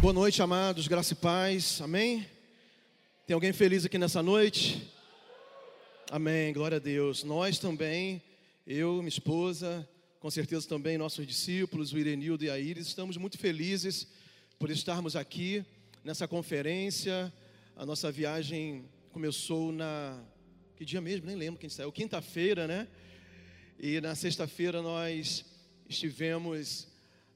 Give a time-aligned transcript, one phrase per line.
[0.00, 2.26] Boa noite, amados, graça e paz, amém?
[3.26, 4.90] Tem alguém feliz aqui nessa noite?
[6.10, 7.22] Amém, glória a Deus.
[7.22, 8.22] Nós também,
[8.66, 9.86] eu, minha esposa,
[10.18, 14.06] com certeza também nossos discípulos, o Irenildo e a Iris, estamos muito felizes
[14.58, 15.62] por estarmos aqui
[16.02, 17.30] nessa conferência.
[17.76, 20.18] A nossa viagem começou na.
[20.76, 21.26] Que dia mesmo?
[21.26, 21.92] Nem lembro quem saiu.
[21.92, 22.88] Quinta-feira, né?
[23.78, 25.44] E na sexta-feira nós
[25.86, 26.88] estivemos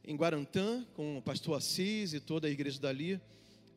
[0.07, 3.19] em Guarantã com o pastor Assis e toda a igreja dali.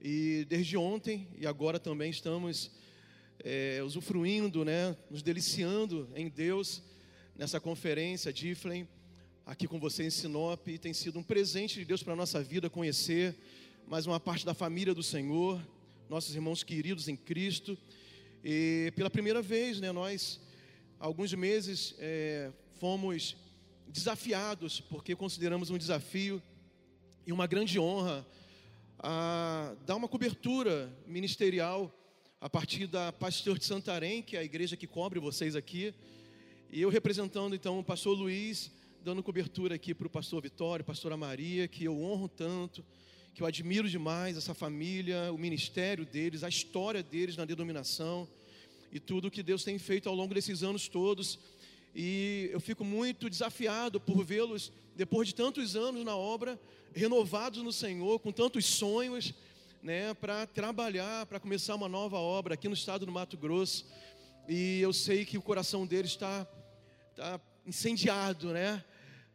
[0.02, 2.70] E desde ontem e agora também estamos
[3.40, 6.84] é, usufruindo, né, nos deliciando em Deus
[7.36, 8.88] nessa conferência Diflem,
[9.46, 10.68] aqui com você em Sinop.
[10.68, 13.34] E tem sido um presente de Deus para a nossa vida conhecer
[13.88, 15.62] mais uma parte da família do Senhor,
[16.10, 17.78] nossos irmãos queridos em Cristo.
[18.44, 20.42] E pela primeira vez, né, nós,
[21.00, 23.38] alguns meses, é, fomos
[23.88, 26.42] desafiados, porque consideramos um desafio
[27.26, 28.26] e uma grande honra
[29.00, 31.94] a dar uma cobertura ministerial
[32.40, 35.94] a partir da Pastor de Santarém, que é a igreja que cobre vocês aqui,
[36.72, 38.72] e eu representando então o pastor Luiz,
[39.04, 42.84] dando cobertura aqui para o pastor Vitório, pastora Maria, que eu honro tanto,
[43.34, 48.28] que eu admiro demais essa família, o ministério deles, a história deles na denominação
[48.92, 51.40] e tudo que Deus tem feito ao longo desses anos todos
[52.00, 56.60] e eu fico muito desafiado por vê-los, depois de tantos anos na obra,
[56.94, 59.34] renovados no Senhor, com tantos sonhos,
[59.82, 63.84] né, para trabalhar, para começar uma nova obra aqui no estado do Mato Grosso.
[64.48, 66.46] E eu sei que o coração deles está
[67.16, 68.86] tá incendiado, né,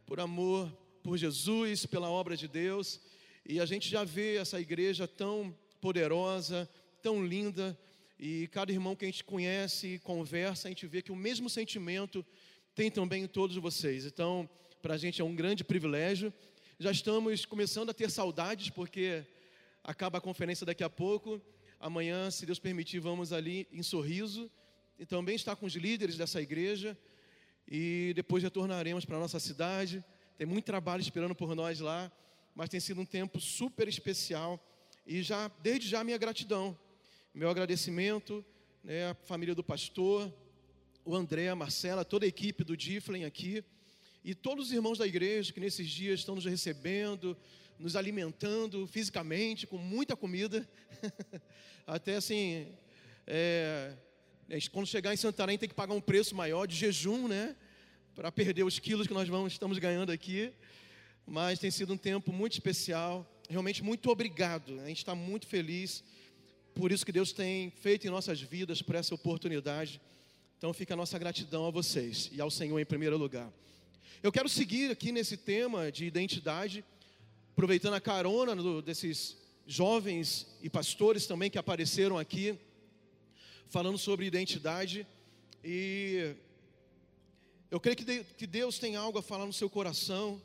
[0.05, 0.71] por amor
[1.03, 3.01] por Jesus, pela obra de Deus.
[3.45, 6.69] E a gente já vê essa igreja tão poderosa,
[7.01, 7.77] tão linda,
[8.17, 12.25] e cada irmão que a gente conhece, conversa, a gente vê que o mesmo sentimento
[12.75, 14.05] tem também em todos vocês.
[14.05, 14.49] Então,
[14.81, 16.33] para a gente é um grande privilégio.
[16.79, 19.23] Já estamos começando a ter saudades, porque
[19.83, 21.39] acaba a conferência daqui a pouco.
[21.79, 24.49] Amanhã, se Deus permitir, vamos ali em Sorriso
[24.97, 26.97] e também estar com os líderes dessa igreja.
[27.67, 30.03] E depois retornaremos para a nossa cidade.
[30.35, 32.11] Tem muito trabalho esperando por nós lá,
[32.55, 34.59] mas tem sido um tempo super especial.
[35.05, 36.77] E já, desde já, minha gratidão,
[37.35, 38.43] meu agradecimento,
[38.83, 40.33] né, à família do pastor,
[41.05, 43.63] o André, a Marcela, toda a equipe do Diflen aqui
[44.23, 47.37] e todos os irmãos da igreja que nesses dias estão nos recebendo,
[47.77, 50.67] nos alimentando fisicamente com muita comida.
[51.85, 52.67] Até assim,
[53.27, 53.93] é,
[54.71, 57.55] quando chegar em Santarém tem que pagar um preço maior de jejum, né?
[58.15, 60.53] Para perder os quilos que nós vamos, estamos ganhando aqui.
[61.25, 63.29] Mas tem sido um tempo muito especial.
[63.49, 64.79] Realmente, muito obrigado.
[64.81, 66.03] A gente está muito feliz
[66.73, 70.01] por isso que Deus tem feito em nossas vidas, por essa oportunidade.
[70.63, 73.51] Então fica a nossa gratidão a vocês e ao Senhor em primeiro lugar.
[74.23, 76.85] Eu quero seguir aqui nesse tema de identidade,
[77.51, 79.35] aproveitando a carona do, desses
[79.67, 82.57] jovens e pastores também que apareceram aqui,
[83.67, 85.05] falando sobre identidade.
[85.61, 86.33] E
[87.69, 90.41] eu creio que Deus tem algo a falar no seu coração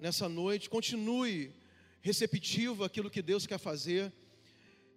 [0.00, 0.70] nessa noite.
[0.70, 1.52] Continue
[2.00, 4.10] receptivo àquilo que Deus quer fazer.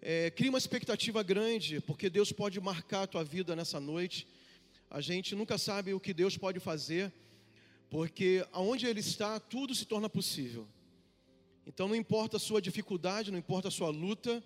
[0.01, 4.25] É, crie uma expectativa grande, porque Deus pode marcar a tua vida nessa noite.
[4.91, 7.13] A gente nunca sabe o que Deus pode fazer,
[7.89, 10.67] porque aonde Ele está, tudo se torna possível.
[11.65, 14.43] Então não importa a sua dificuldade, não importa a sua luta,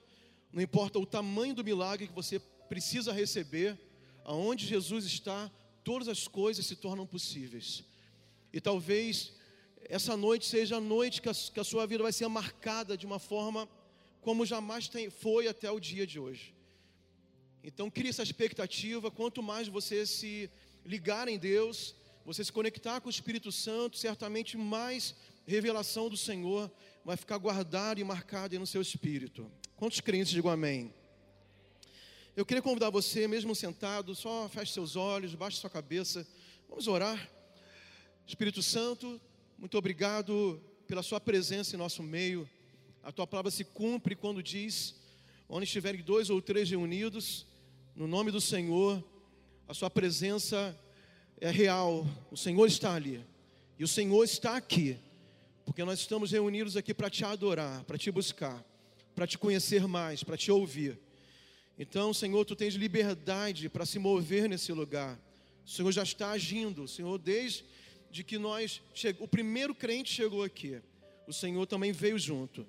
[0.54, 2.38] não importa o tamanho do milagre que você
[2.70, 3.76] precisa receber,
[4.24, 5.52] aonde Jesus está,
[5.84, 7.84] todas as coisas se tornam possíveis.
[8.54, 9.34] E talvez
[9.90, 13.68] essa noite seja a noite que a, sua vida vai ser marcada de uma forma
[14.22, 16.54] como jamais foi até o dia de hoje.
[17.68, 20.52] Então crie essa expectativa, quanto mais você se
[20.86, 25.16] ligar em Deus, você se conectar com o Espírito Santo, certamente mais
[25.48, 26.72] revelação do Senhor
[27.04, 29.52] vai ficar guardada e marcada no seu espírito.
[29.76, 30.94] Quantos crentes digam amém?
[32.36, 36.28] Eu queria convidar você, mesmo sentado, só feche seus olhos, baixe sua cabeça.
[36.70, 37.28] Vamos orar.
[38.28, 39.20] Espírito Santo,
[39.58, 42.48] muito obrigado pela sua presença em nosso meio.
[43.02, 44.94] A tua palavra se cumpre quando diz:
[45.50, 47.48] onde estiverem dois ou três reunidos,
[47.96, 49.02] no nome do Senhor,
[49.68, 50.78] a sua presença
[51.40, 53.26] é real, o Senhor está ali,
[53.80, 54.98] e o Senhor está aqui,
[55.64, 58.64] porque nós estamos reunidos aqui para te adorar, para te buscar,
[59.16, 61.00] para te conhecer mais, para te ouvir.
[61.80, 65.18] Então, Senhor, tu tens liberdade para se mover nesse lugar.
[65.66, 67.64] O Senhor já está agindo, o Senhor, desde
[68.28, 68.82] que nós,
[69.20, 70.82] o primeiro crente chegou aqui,
[71.26, 72.68] o Senhor também veio junto.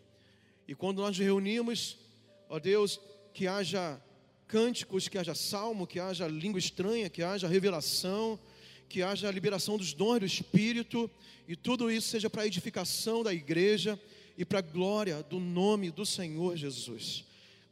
[0.69, 1.99] E quando nós reunimos,
[2.49, 3.01] ó Deus,
[3.35, 4.01] que haja
[4.47, 8.39] cânticos, que haja salmo, que haja língua estranha, que haja revelação,
[8.89, 11.11] que haja liberação dos dons do Espírito,
[11.49, 14.01] e tudo isso seja para a edificação da igreja
[14.37, 17.25] e para a glória do nome do Senhor Jesus.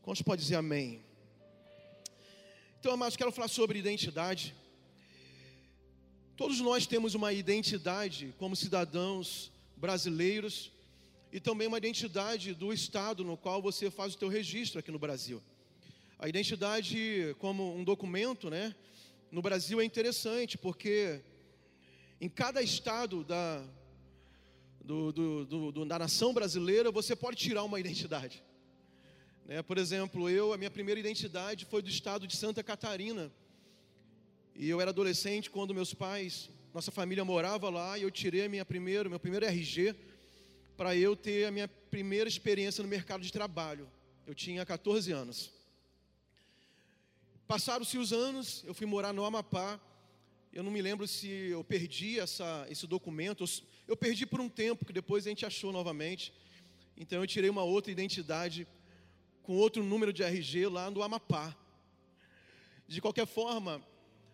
[0.03, 1.01] Quantos pode dizer amém?
[2.81, 4.55] Então, amados, quero falar sobre identidade.
[6.37, 10.71] Todos nós temos uma identidade como cidadãos brasileiros
[11.33, 14.99] e também uma identidade do estado no qual você faz o teu registro aqui no
[14.99, 15.43] Brasil.
[16.19, 18.75] A identidade como um documento, né?
[19.31, 21.21] No Brasil é interessante porque
[22.21, 23.65] em cada estado da,
[24.83, 28.43] do, do, do, da nação brasileira você pode tirar uma identidade.
[29.47, 29.63] Né?
[29.63, 33.33] Por exemplo, eu, a minha primeira identidade foi do estado de Santa Catarina.
[34.55, 38.49] E eu era adolescente quando meus pais, nossa família morava lá, e eu tirei a
[38.49, 39.95] minha primeira, meu primeiro RG
[40.77, 43.89] para eu ter a minha primeira experiência no mercado de trabalho.
[44.27, 45.53] Eu tinha 14 anos.
[47.47, 49.79] Passaram-se os anos, eu fui morar no Amapá.
[50.51, 53.45] Eu não me lembro se eu perdi essa, esse documento.
[53.87, 56.33] Eu perdi por um tempo, que depois a gente achou novamente.
[56.97, 58.67] Então eu tirei uma outra identidade
[59.43, 61.55] com outro número de RG lá no Amapá.
[62.89, 63.87] De qualquer forma,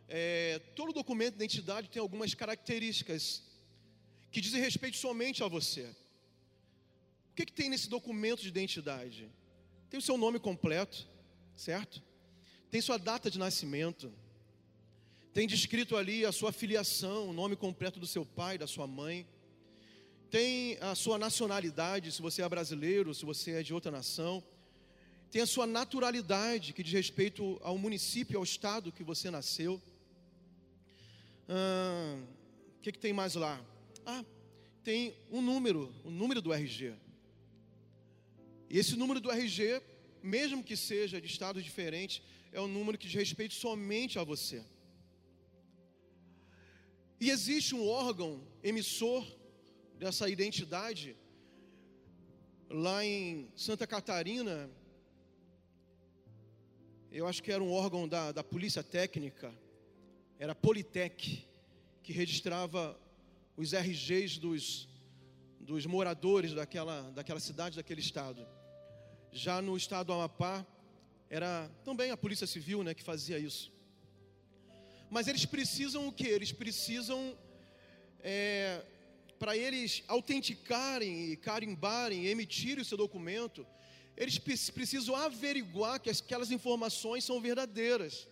[0.07, 3.43] é, todo documento de identidade tem algumas características
[4.31, 5.85] que dizem respeito somente a você.
[7.33, 9.29] O que, que tem nesse documento de identidade?
[9.89, 11.09] Tem o seu nome completo,
[11.57, 12.01] certo?
[12.71, 14.13] Tem sua data de nascimento.
[15.33, 19.27] Tem descrito ali a sua filiação, o nome completo do seu pai, da sua mãe.
[20.31, 24.43] Tem a sua nacionalidade, se você é brasileiro, se você é de outra nação.
[25.31, 29.81] Tem a sua naturalidade, que diz respeito ao município, ao estado que você nasceu.
[31.49, 32.17] Ah,
[32.79, 33.61] o que, que tem mais lá?
[34.07, 34.25] Ah,
[34.85, 36.95] tem um número, o um número do RG.
[38.69, 39.83] E esse número do RG,
[40.23, 44.64] mesmo que seja de estados diferentes, é um número que diz respeito somente a você.
[47.20, 49.26] E existe um órgão emissor
[49.99, 51.17] dessa identidade
[52.69, 54.70] lá em Santa Catarina.
[57.12, 59.52] Eu acho que era um órgão da, da Polícia Técnica,
[60.38, 61.47] era a Politec,
[62.02, 62.99] que registrava
[63.56, 64.88] os RGs dos,
[65.61, 68.47] dos moradores daquela, daquela cidade, daquele estado.
[69.32, 70.67] Já no estado do Amapá,
[71.31, 73.73] era também a Polícia Civil né, que fazia isso.
[75.09, 76.27] Mas eles precisam o que?
[76.27, 77.38] Eles precisam,
[78.21, 78.82] é,
[79.38, 83.65] para eles autenticarem e carimbarem, emitirem o seu documento,
[84.17, 88.26] eles precisam averiguar que aquelas informações são verdadeiras.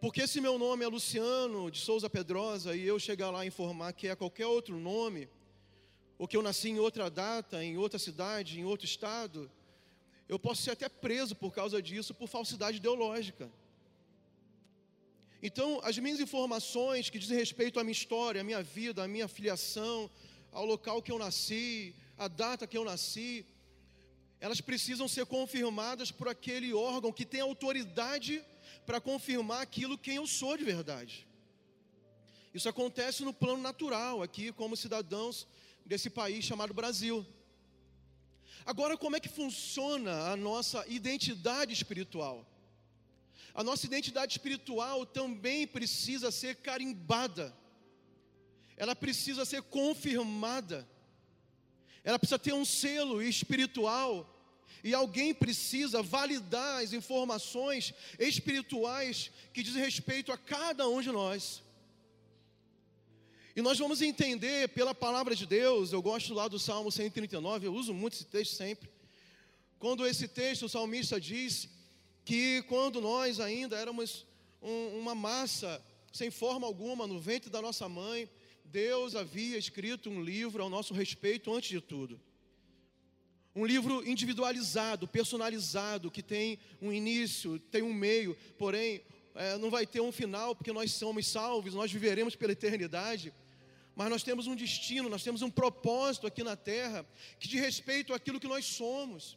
[0.00, 3.92] Porque se meu nome é Luciano de Souza Pedrosa e eu chegar lá e informar
[3.92, 5.28] que é qualquer outro nome,
[6.18, 9.50] ou que eu nasci em outra data, em outra cidade, em outro estado,
[10.28, 13.50] eu posso ser até preso por causa disso, por falsidade ideológica.
[15.42, 19.28] Então, as minhas informações que dizem respeito à minha história, à minha vida, à minha
[19.28, 20.10] filiação,
[20.52, 23.46] ao local que eu nasci, à data que eu nasci,
[24.40, 28.44] elas precisam ser confirmadas por aquele órgão que tem autoridade
[28.84, 31.26] para confirmar aquilo quem eu sou de verdade.
[32.52, 35.46] Isso acontece no plano natural, aqui, como cidadãos
[35.86, 37.24] desse país chamado Brasil.
[38.68, 42.46] Agora, como é que funciona a nossa identidade espiritual?
[43.54, 47.56] A nossa identidade espiritual também precisa ser carimbada,
[48.76, 50.86] ela precisa ser confirmada,
[52.04, 54.12] ela precisa ter um selo espiritual,
[54.84, 61.62] e alguém precisa validar as informações espirituais que dizem respeito a cada um de nós.
[63.58, 67.74] E nós vamos entender pela palavra de Deus, eu gosto lá do Salmo 139, eu
[67.74, 68.88] uso muito esse texto sempre.
[69.80, 71.68] Quando esse texto, o salmista diz
[72.24, 74.24] que quando nós ainda éramos
[74.62, 78.30] um, uma massa sem forma alguma no ventre da nossa mãe,
[78.64, 82.20] Deus havia escrito um livro ao nosso respeito antes de tudo.
[83.56, 89.02] Um livro individualizado, personalizado, que tem um início, tem um meio, porém
[89.34, 93.32] é, não vai ter um final, porque nós somos salvos, nós viveremos pela eternidade
[93.98, 97.04] mas nós temos um destino, nós temos um propósito aqui na terra
[97.40, 99.36] que diz respeito àquilo que nós somos.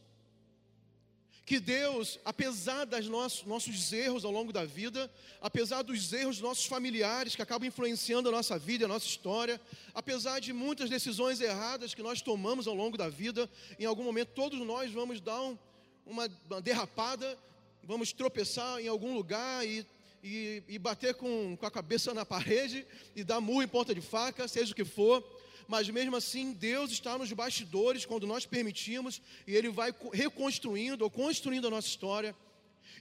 [1.43, 6.43] Que Deus, apesar dos nossos, nossos erros ao longo da vida, apesar dos erros dos
[6.43, 9.59] nossos familiares que acabam influenciando a nossa vida, a nossa história,
[9.95, 13.49] apesar de muitas decisões erradas que nós tomamos ao longo da vida,
[13.79, 15.57] em algum momento todos nós vamos dar um,
[16.05, 16.29] uma
[16.61, 17.35] derrapada,
[17.83, 19.83] vamos tropeçar em algum lugar e
[20.23, 22.85] e, e bater com, com a cabeça na parede
[23.15, 25.23] e dar murro em ponta de faca, seja o que for.
[25.67, 31.09] Mas mesmo assim, Deus está nos bastidores quando nós permitimos e Ele vai reconstruindo ou
[31.09, 32.35] construindo a nossa história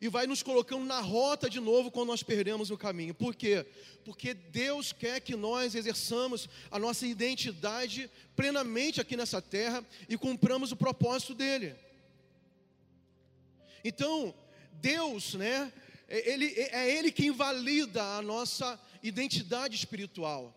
[0.00, 3.14] e vai nos colocando na rota de novo quando nós perdemos o caminho.
[3.14, 3.66] Por quê?
[4.04, 10.72] Porque Deus quer que nós exerçamos a nossa identidade plenamente aqui nessa terra e cumpramos
[10.72, 11.74] o propósito dele.
[13.84, 14.34] Então,
[14.80, 15.72] Deus, né,
[16.10, 20.56] ele, é Ele que invalida a nossa identidade espiritual.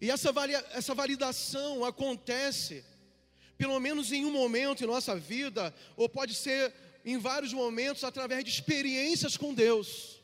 [0.00, 0.32] E essa,
[0.72, 2.84] essa validação acontece,
[3.58, 6.72] pelo menos em um momento em nossa vida, ou pode ser
[7.04, 10.18] em vários momentos, através de experiências com Deus.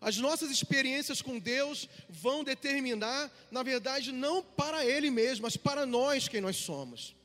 [0.00, 5.84] As nossas experiências com Deus vão determinar, na verdade, não para Ele mesmo, mas para
[5.84, 7.17] nós quem nós somos.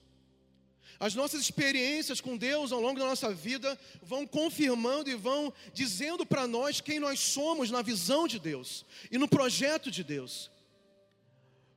[1.03, 6.25] As nossas experiências com Deus ao longo da nossa vida vão confirmando e vão dizendo
[6.25, 10.49] para nós quem nós somos na visão de Deus e no projeto de Deus.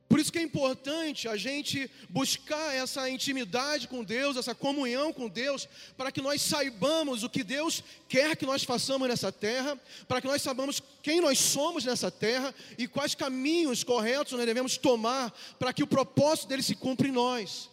[0.07, 5.27] Por isso que é importante a gente buscar essa intimidade com Deus, essa comunhão com
[5.27, 5.67] Deus,
[5.97, 10.27] para que nós saibamos o que Deus quer que nós façamos nessa terra, para que
[10.27, 15.73] nós saibamos quem nós somos nessa terra e quais caminhos corretos nós devemos tomar para
[15.73, 17.69] que o propósito dele se cumpra em nós.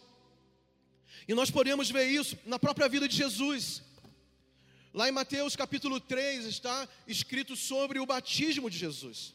[1.27, 3.81] E nós podemos ver isso na própria vida de Jesus.
[4.93, 9.33] Lá em Mateus capítulo 3 está escrito sobre o batismo de Jesus.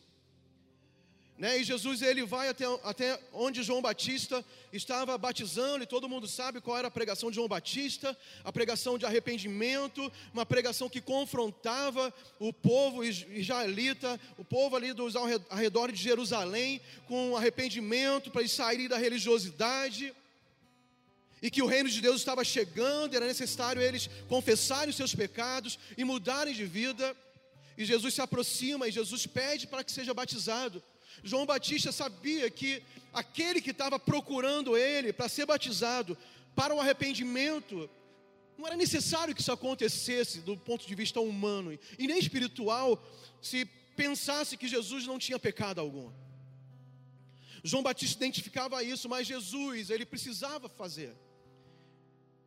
[1.36, 1.58] Né?
[1.58, 6.60] E Jesus ele vai até, até onde João Batista estava batizando, e todo mundo sabe
[6.60, 12.12] qual era a pregação de João Batista, a pregação de arrependimento, uma pregação que confrontava
[12.38, 15.24] o povo israelita, o povo ali dos ao
[15.56, 16.78] redor de Jerusalém,
[17.08, 20.14] com arrependimento para eles saírem da religiosidade,
[21.42, 25.78] e que o reino de Deus estava chegando, era necessário eles confessarem os seus pecados
[25.96, 27.16] e mudarem de vida.
[27.78, 30.82] E Jesus se aproxima e Jesus pede para que seja batizado.
[31.22, 32.82] João Batista sabia que
[33.12, 36.16] aquele que estava procurando ele para ser batizado
[36.54, 37.88] para o arrependimento,
[38.58, 43.02] não era necessário que isso acontecesse do ponto de vista humano e nem espiritual,
[43.40, 43.64] se
[43.96, 46.10] pensasse que Jesus não tinha pecado algum.
[47.62, 51.14] João Batista identificava isso, mas Jesus, ele precisava fazer.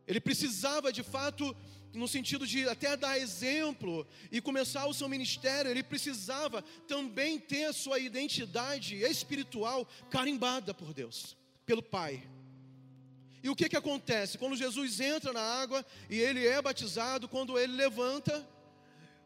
[0.07, 1.55] Ele precisava de fato
[1.93, 7.65] no sentido de até dar exemplo e começar o seu ministério, ele precisava também ter
[7.65, 12.23] a sua identidade espiritual carimbada por Deus, pelo Pai.
[13.43, 14.37] E o que que acontece?
[14.37, 18.47] Quando Jesus entra na água e ele é batizado, quando ele levanta,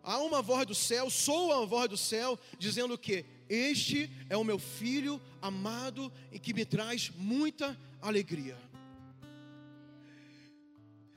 [0.03, 4.43] há uma voz do céu, soa uma voz do céu, dizendo que este é o
[4.43, 8.57] meu filho amado e que me traz muita alegria.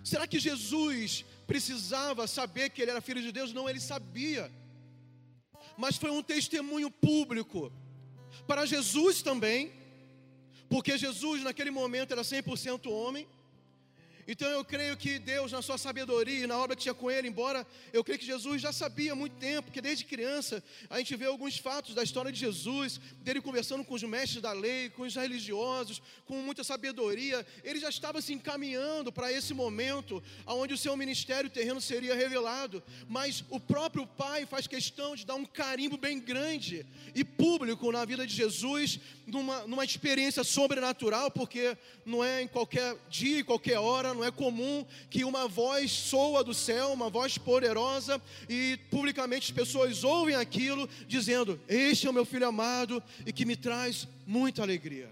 [0.02, 3.52] Será que Jesus precisava saber que ele era filho de Deus?
[3.52, 4.50] Não, ele sabia.
[5.76, 7.73] Mas foi um testemunho público
[8.47, 9.73] para Jesus também,
[10.69, 13.28] porque Jesus naquele momento era 100% homem
[14.32, 17.26] então eu creio que Deus, na sua sabedoria e na obra que tinha com ele,
[17.26, 21.16] embora eu creio que Jesus já sabia há muito tempo, que desde criança a gente
[21.16, 25.02] vê alguns fatos da história de Jesus, dele conversando com os mestres da lei, com
[25.02, 30.78] os religiosos, com muita sabedoria, ele já estava se encaminhando para esse momento onde o
[30.78, 35.96] seu ministério terreno seria revelado, mas o próprio Pai faz questão de dar um carimbo
[35.96, 42.42] bem grande e público na vida de Jesus, numa, numa experiência sobrenatural, porque não é
[42.42, 46.92] em qualquer dia, em qualquer hora, não é comum que uma voz soa do céu,
[46.92, 52.46] uma voz poderosa, e publicamente as pessoas ouvem aquilo, dizendo: Este é o meu filho
[52.46, 55.08] amado e que me traz muita alegria.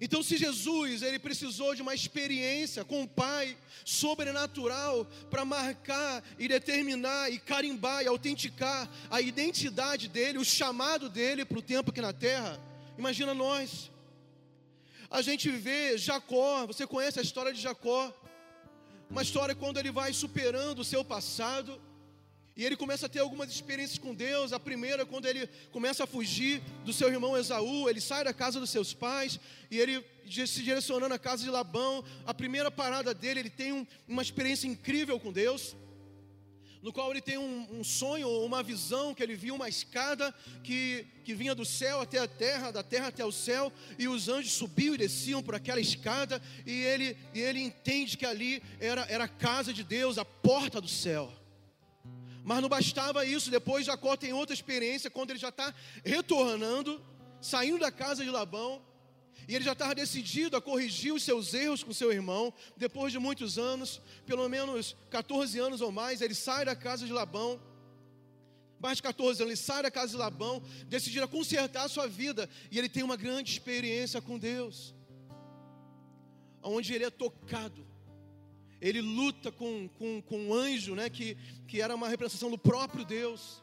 [0.00, 6.48] Então, se Jesus ele precisou de uma experiência com o Pai sobrenatural para marcar e
[6.48, 12.00] determinar e carimbar e autenticar a identidade dele, o chamado dele para o tempo aqui
[12.00, 12.60] na terra,
[12.98, 13.91] imagina nós
[15.12, 18.10] a gente vê Jacó, você conhece a história de Jacó,
[19.10, 21.78] uma história quando ele vai superando o seu passado,
[22.56, 24.54] e ele começa a ter algumas experiências com Deus.
[24.54, 28.58] A primeira, quando ele começa a fugir do seu irmão Esaú, ele sai da casa
[28.58, 29.38] dos seus pais
[29.70, 30.04] e ele
[30.46, 32.04] se direcionando à casa de Labão.
[32.26, 35.74] A primeira parada dele, ele tem um, uma experiência incrível com Deus
[36.82, 40.34] no qual ele tem um, um sonho, uma visão, que ele viu uma escada
[40.64, 44.28] que, que vinha do céu até a terra, da terra até o céu, e os
[44.28, 49.02] anjos subiam e desciam por aquela escada, e ele, e ele entende que ali era,
[49.02, 51.32] era a casa de Deus, a porta do céu.
[52.44, 55.72] Mas não bastava isso, depois Jacó tem outra experiência, quando ele já está
[56.04, 57.00] retornando,
[57.40, 58.82] saindo da casa de Labão,
[59.48, 62.52] e ele já estava decidido a corrigir os seus erros com seu irmão.
[62.76, 67.12] Depois de muitos anos, pelo menos 14 anos ou mais, ele sai da casa de
[67.12, 67.60] Labão.
[68.78, 72.06] Mais de 14 anos, ele sai da casa de Labão, decidido a consertar a sua
[72.06, 72.48] vida.
[72.70, 74.94] E ele tem uma grande experiência com Deus,
[76.62, 77.86] onde ele é tocado.
[78.80, 83.04] ele luta com, com, com um anjo, né, que, que era uma representação do próprio
[83.04, 83.62] Deus.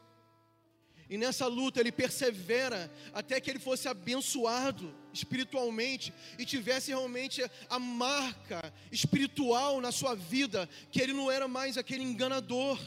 [1.10, 7.80] E nessa luta ele persevera até que ele fosse abençoado espiritualmente e tivesse realmente a
[7.80, 12.78] marca espiritual na sua vida, que ele não era mais aquele enganador,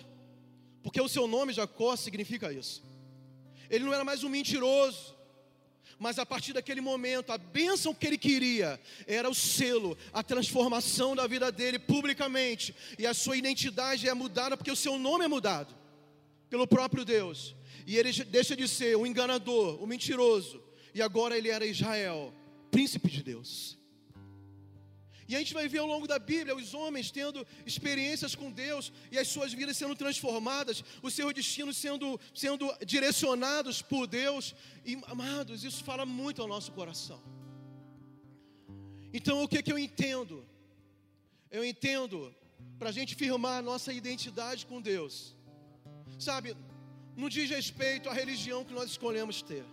[0.82, 2.82] porque o seu nome Jacó significa isso.
[3.70, 5.14] Ele não era mais um mentiroso,
[6.00, 11.14] mas a partir daquele momento, a bênção que ele queria era o selo, a transformação
[11.14, 15.28] da vida dele publicamente, e a sua identidade é mudada porque o seu nome é
[15.28, 15.76] mudado
[16.50, 20.64] pelo próprio Deus, e ele deixa de ser o enganador, o mentiroso,
[20.94, 22.34] e agora ele era Israel,
[22.72, 23.78] príncipe de Deus.
[25.28, 28.92] E a gente vai ver ao longo da Bíblia os homens tendo experiências com Deus
[29.12, 34.54] e as suas vidas sendo transformadas, os seus destinos sendo, sendo direcionados por Deus.
[34.86, 37.22] E, amados, isso fala muito ao nosso coração.
[39.14, 40.46] Então, o que, que eu entendo?
[41.50, 42.36] Eu entendo,
[42.78, 45.36] para a gente firmar a nossa identidade com Deus,
[46.20, 46.56] sabe,
[47.16, 49.66] não diz respeito à religião que nós escolhemos ter,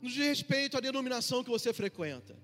[0.00, 2.36] não diz respeito à denominação que você frequenta.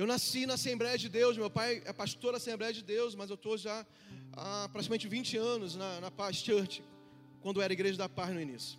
[0.00, 3.28] Eu nasci na Assembleia de Deus, meu pai é pastor da Assembleia de Deus, mas
[3.28, 3.86] eu estou já
[4.32, 6.82] há praticamente 20 anos na, na Paz Church,
[7.42, 8.78] quando era Igreja da Paz no início.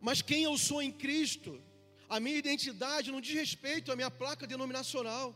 [0.00, 1.60] Mas quem eu sou em Cristo,
[2.08, 5.34] a minha identidade não diz respeito à minha placa denominacional,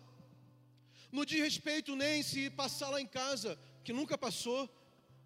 [1.11, 4.69] não diz respeito nem se passar lá em casa, que nunca passou,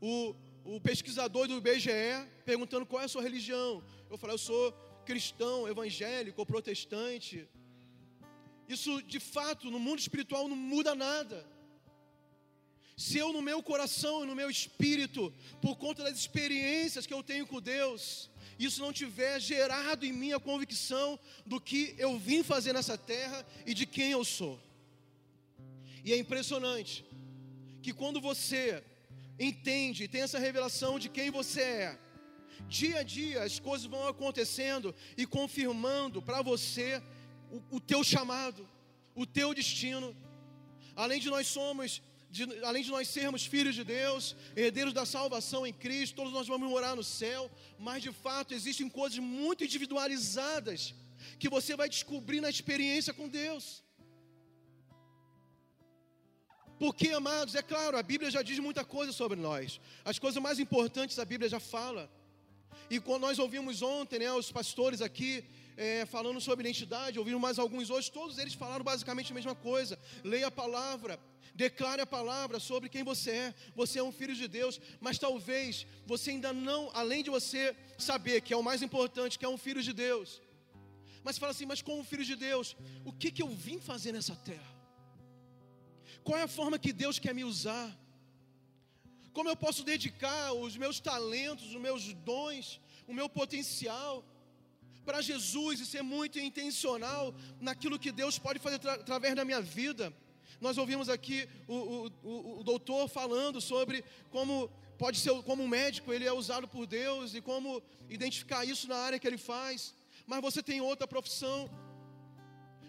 [0.02, 2.12] o, o pesquisador do IBGE
[2.44, 3.82] perguntando qual é a sua religião.
[4.10, 4.72] Eu falei, eu sou
[5.06, 7.48] cristão, evangélico protestante.
[8.68, 11.38] Isso de fato no mundo espiritual não muda nada.
[12.98, 17.22] Se eu no meu coração e no meu espírito, por conta das experiências que eu
[17.22, 22.42] tenho com Deus, isso não tiver gerado em mim a convicção do que eu vim
[22.42, 24.60] fazer nessa terra e de quem eu sou.
[26.04, 27.09] E é impressionante
[27.82, 28.82] que quando você
[29.38, 31.98] entende tem essa revelação de quem você é,
[32.68, 37.02] dia a dia as coisas vão acontecendo e confirmando para você
[37.50, 38.68] o, o teu chamado,
[39.14, 40.16] o teu destino.
[40.94, 45.66] Além de nós somos, de, além de nós sermos filhos de Deus, herdeiros da salvação
[45.66, 50.94] em Cristo, todos nós vamos morar no céu, mas de fato existem coisas muito individualizadas
[51.38, 53.82] que você vai descobrir na experiência com Deus.
[56.82, 59.78] Porque, amados, é claro, a Bíblia já diz muita coisa sobre nós.
[60.02, 62.10] As coisas mais importantes a Bíblia já fala.
[62.88, 65.44] E quando nós ouvimos ontem, né, os pastores aqui
[65.76, 69.98] é, falando sobre identidade, ouviram mais alguns hoje, todos eles falaram basicamente a mesma coisa.
[70.24, 71.20] Leia a palavra,
[71.54, 73.54] declare a palavra sobre quem você é.
[73.76, 78.40] Você é um filho de Deus, mas talvez você ainda não, além de você saber
[78.40, 80.40] que é o mais importante, que é um filho de Deus,
[81.22, 84.34] mas fala assim: mas como filho de Deus, o que, que eu vim fazer nessa
[84.34, 84.69] terra?
[86.24, 87.88] Qual é a forma que Deus quer me usar?
[89.32, 94.24] Como eu posso dedicar os meus talentos, os meus dons, o meu potencial?
[95.04, 100.12] para Jesus e ser muito intencional naquilo que Deus pode fazer através da minha vida.
[100.60, 105.68] Nós ouvimos aqui o, o, o, o doutor falando sobre como pode ser como um
[105.68, 109.94] médico, ele é usado por Deus e como identificar isso na área que ele faz.
[110.26, 111.68] Mas você tem outra profissão.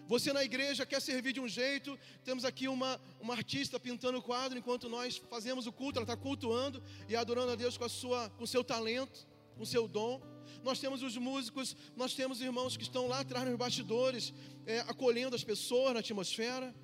[0.08, 1.98] Você na igreja quer servir de um jeito.
[2.24, 5.98] Temos aqui uma, uma artista pintando o quadro enquanto nós fazemos o culto.
[5.98, 9.62] Ela está cultuando e adorando a Deus com, a sua, com o seu talento, com
[9.62, 10.20] o seu dom
[10.62, 14.32] nós temos os músicos, nós temos irmãos que estão lá atrás nos bastidores,
[14.64, 16.74] é, acolhendo as pessoas na atmosfera.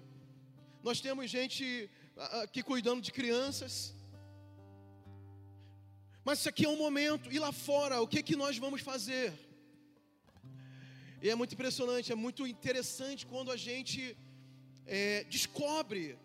[0.82, 1.88] Nós temos gente
[2.42, 3.94] aqui cuidando de crianças.
[6.24, 9.32] Mas isso aqui é um momento, e lá fora, o que, que nós vamos fazer?
[11.20, 14.16] E é muito impressionante, é muito interessante quando a gente
[14.86, 16.18] é, descobre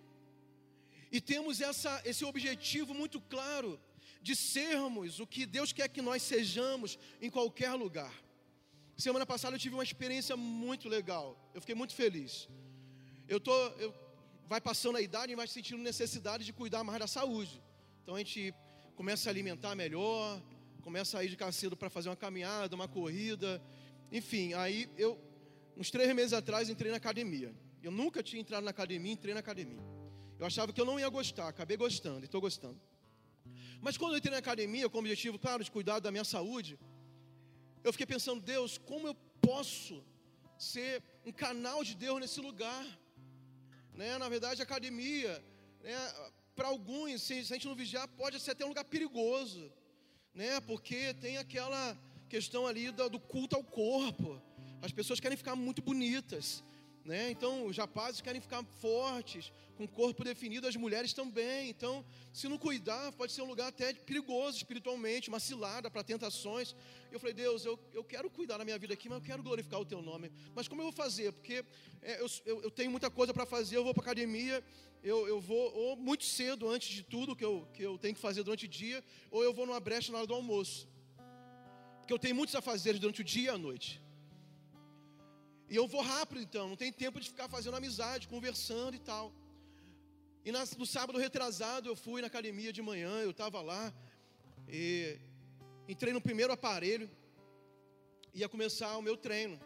[1.12, 3.80] e temos essa, esse objetivo muito claro
[4.22, 8.14] de sermos o que Deus quer que nós sejamos em qualquer lugar.
[8.98, 11.38] Semana passada eu tive uma experiência muito legal.
[11.54, 12.48] Eu fiquei muito feliz.
[13.28, 13.54] Eu tô,
[13.86, 13.94] eu,
[14.48, 17.62] vai passando a idade e vai sentindo necessidade de cuidar mais da saúde.
[18.02, 18.54] Então a gente
[18.96, 20.42] começa a alimentar melhor,
[20.82, 23.62] começa a ir de cedo para fazer uma caminhada, uma corrida,
[24.14, 24.54] enfim.
[24.54, 25.20] Aí eu,
[25.76, 27.54] uns três meses atrás, entrei na academia.
[27.82, 29.82] Eu nunca tinha entrado na academia, entrei na academia.
[30.40, 32.80] Eu achava que eu não ia gostar, acabei gostando e estou gostando.
[33.82, 36.80] Mas quando eu entrei na academia com o objetivo, claro, de cuidar da minha saúde,
[37.84, 40.04] eu fiquei pensando, Deus, como eu posso
[40.58, 42.86] ser um canal de Deus nesse lugar?
[43.94, 44.18] Né?
[44.18, 45.44] Na verdade, a academia,
[45.82, 45.98] né,
[46.56, 49.72] para alguns, se a gente não vigiar, pode ser até um lugar perigoso,
[50.34, 50.62] né?
[50.62, 51.98] porque tem aquela
[52.34, 54.42] questão ali do, culto ao corpo.
[54.82, 56.64] As pessoas querem ficar muito bonitas.
[57.06, 57.30] né?
[57.30, 61.70] Então, os rapazes querem ficar fortes, com corpo definido, as mulheres também.
[61.70, 66.76] Então, se não cuidar, pode ser um lugar até perigoso espiritualmente, uma cilada para tentações.
[67.12, 69.80] Eu falei, Deus, eu, eu quero cuidar da minha vida aqui, mas eu quero glorificar
[69.80, 70.32] o Teu nome.
[70.56, 71.32] Mas como eu vou fazer?
[71.34, 71.64] Porque
[72.02, 74.64] é, eu, eu, eu, tenho muita coisa para fazer, eu vou para academia,
[75.04, 78.22] eu, eu vou ou muito cedo, antes de tudo que eu, que eu tenho que
[78.22, 80.92] fazer durante o dia, ou eu vou numa brecha na hora do almoço.
[82.04, 84.04] Porque eu tenho muitos a fazer durante o dia e a noite.
[85.70, 89.32] E eu vou rápido então, não tem tempo de ficar fazendo amizade, conversando e tal.
[90.44, 93.94] E no sábado retrasado eu fui na academia de manhã, eu estava lá,
[94.68, 95.18] e
[95.88, 97.10] entrei no primeiro aparelho,
[98.34, 99.58] ia começar o meu treino.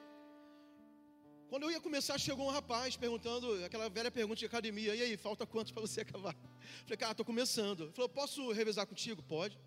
[1.50, 5.17] Quando eu ia começar, chegou um rapaz perguntando, aquela velha pergunta de academia, e aí,
[5.17, 6.36] falta quantos para você acabar?
[6.84, 7.86] Falei, cara, estou começando.
[7.86, 9.23] Ele falou, posso revezar contigo?
[9.23, 9.58] Pode.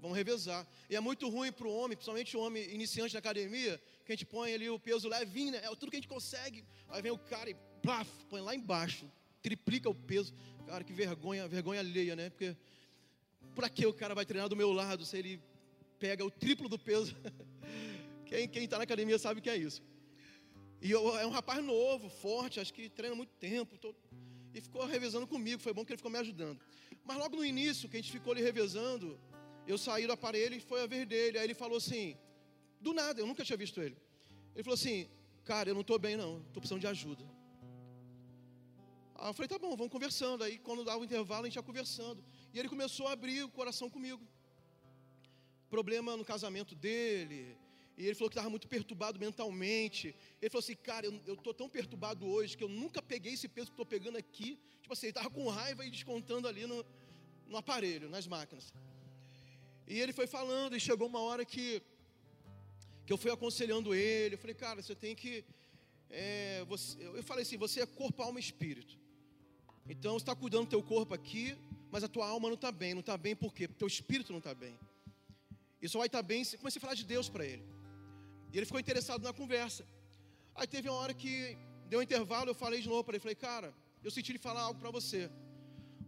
[0.00, 0.66] Vamos revezar.
[0.88, 4.14] E é muito ruim para o homem, principalmente o homem iniciante na academia, que a
[4.14, 5.60] gente põe ali o peso levinho, né?
[5.62, 6.64] É tudo que a gente consegue.
[6.88, 9.10] Aí vem o cara e plaf, põe lá embaixo,
[9.42, 10.32] triplica o peso.
[10.66, 12.30] Cara, que vergonha, vergonha alheia, né?
[12.30, 12.56] Porque
[13.54, 15.40] para que o cara vai treinar do meu lado se ele
[15.98, 17.14] pega o triplo do peso?
[18.24, 19.82] Quem está na academia sabe que é isso.
[20.80, 23.76] E eu, é um rapaz novo, forte, acho que treina muito tempo.
[23.76, 23.94] Tô,
[24.54, 26.58] e ficou revezando comigo, foi bom que ele ficou me ajudando.
[27.04, 29.18] Mas logo no início, que a gente ficou ali revezando,
[29.66, 31.38] eu saí do aparelho e foi a ver dele.
[31.38, 32.16] Aí ele falou assim,
[32.80, 33.96] do nada, eu nunca tinha visto ele.
[34.54, 35.08] Ele falou assim,
[35.44, 37.24] cara, eu não estou bem não, estou precisando de ajuda.
[39.16, 40.42] Aí eu falei, tá bom, vamos conversando.
[40.42, 42.24] Aí quando dava o intervalo, a gente ia conversando.
[42.52, 44.26] E ele começou a abrir o coração comigo.
[45.68, 47.56] Problema no casamento dele.
[48.00, 50.16] E ele falou que estava muito perturbado mentalmente.
[50.40, 53.66] Ele falou assim, cara, eu estou tão perturbado hoje que eu nunca peguei esse peso
[53.66, 54.58] que estou pegando aqui.
[54.80, 56.82] Tipo assim, ele estava com raiva e descontando ali no,
[57.46, 58.72] no aparelho, nas máquinas.
[59.86, 61.82] E ele foi falando, e chegou uma hora que,
[63.06, 64.34] que eu fui aconselhando ele.
[64.34, 65.44] Eu falei, cara, você tem que.
[66.08, 68.98] É, você, eu falei assim: você é corpo, alma e espírito.
[69.88, 71.56] Então você está cuidando do teu corpo aqui,
[71.90, 72.94] mas a tua alma não está bem.
[72.94, 73.66] Não está bem por quê?
[73.66, 74.78] Porque teu espírito não está bem.
[75.82, 77.64] E só vai estar tá bem se comecei a falar de Deus para ele.
[78.52, 79.84] E ele ficou interessado na conversa.
[80.54, 81.56] Aí teve uma hora que
[81.88, 84.62] deu um intervalo, eu falei de novo para ele, falei, cara, eu senti ele falar
[84.62, 85.30] algo para você.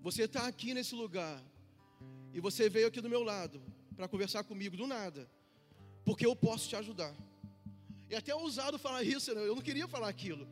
[0.02, 1.42] Você está aqui nesse lugar
[2.32, 3.62] e você veio aqui do meu lado
[3.94, 5.28] para conversar comigo do nada,
[6.04, 7.14] porque eu posso te ajudar.
[8.08, 9.40] E até ousado falar isso, né?
[9.42, 10.46] eu não queria falar aquilo.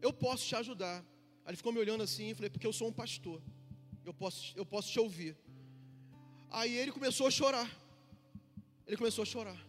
[0.00, 1.04] Eu posso te ajudar.
[1.44, 3.42] Aí ele ficou me olhando assim e falei, porque eu sou um pastor.
[4.04, 5.36] Eu posso, eu posso te ouvir.
[6.50, 7.70] Aí ele começou a chorar.
[8.86, 9.60] Ele começou a chorar.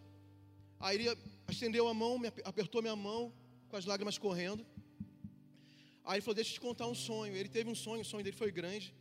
[0.80, 1.18] Aí ele
[1.48, 3.32] estendeu a mão, apertou minha mão,
[3.68, 4.66] com as lágrimas correndo.
[6.04, 7.36] Aí ele falou: Deixa eu te contar um sonho.
[7.36, 8.94] Ele teve um sonho, o sonho dele foi grande.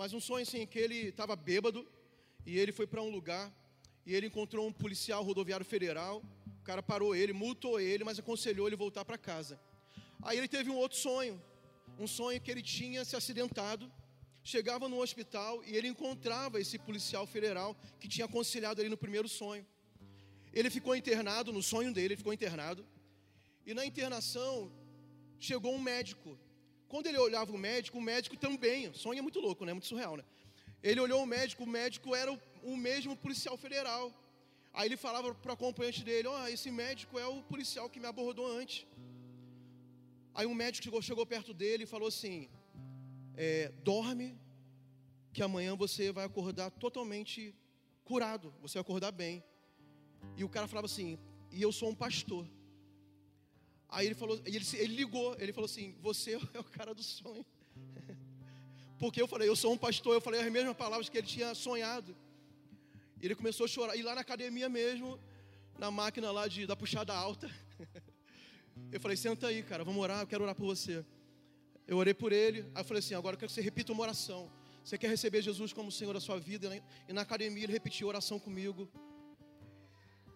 [0.00, 1.86] Mas um sonho assim, que ele estava bêbado
[2.46, 3.52] e ele foi para um lugar
[4.06, 6.22] e ele encontrou um policial rodoviário federal.
[6.60, 9.60] O cara parou ele, multou ele, mas aconselhou ele voltar para casa.
[10.22, 11.38] Aí ele teve um outro sonho,
[11.98, 13.92] um sonho que ele tinha se acidentado,
[14.42, 19.28] chegava no hospital e ele encontrava esse policial federal que tinha aconselhado ele no primeiro
[19.28, 19.66] sonho.
[20.50, 22.86] Ele ficou internado, no sonho dele, ele ficou internado.
[23.66, 24.72] E na internação
[25.38, 26.38] chegou um médico
[26.90, 29.72] quando ele olhava o médico, o médico também, sonho é muito louco, né?
[29.72, 30.24] Muito surreal, né?
[30.88, 32.38] Ele olhou o médico, o médico era o,
[32.72, 34.04] o mesmo policial federal.
[34.72, 38.00] Aí ele falava para o acompanhante dele: Ó, oh, esse médico é o policial que
[38.00, 38.86] me abordou antes.
[40.34, 42.48] Aí um médico chegou, chegou perto dele e falou assim:
[43.36, 44.28] é, Dorme,
[45.32, 47.54] que amanhã você vai acordar totalmente
[48.04, 49.44] curado, você vai acordar bem.
[50.36, 51.18] E o cara falava assim:
[51.52, 52.44] E eu sou um pastor.
[53.90, 57.44] Aí ele falou, ele, ele ligou, ele falou assim: Você é o cara do sonho.
[58.98, 61.54] Porque eu falei, eu sou um pastor, eu falei as mesmas palavras que ele tinha
[61.54, 62.14] sonhado.
[63.20, 63.96] Ele começou a chorar.
[63.96, 65.18] E lá na academia mesmo,
[65.78, 67.50] na máquina lá de, da puxada alta,
[68.92, 71.04] eu falei: Senta aí, cara, vamos orar, eu quero orar por você.
[71.86, 74.02] Eu orei por ele, aí eu falei assim: Agora eu quero que você repita uma
[74.02, 74.50] oração.
[74.84, 76.70] Você quer receber Jesus como Senhor da sua vida?
[77.08, 78.88] E na academia ele repetiu a oração comigo.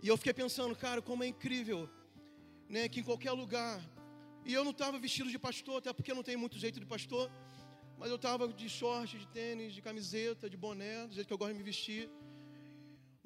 [0.03, 1.89] E eu fiquei pensando, cara, como é incrível
[2.75, 3.77] né, que em qualquer lugar.
[4.49, 7.25] E eu não estava vestido de pastor, até porque não tem muito jeito de pastor.
[8.01, 11.43] Mas eu estava de short, de tênis, de camiseta, de boné, do jeito que eu
[11.43, 12.05] gosto de me vestir.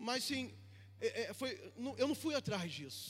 [0.09, 0.43] Mas sim,
[1.07, 1.51] é, é, foi,
[2.03, 3.07] eu não fui atrás disso.